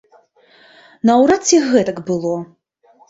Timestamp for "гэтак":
1.69-1.97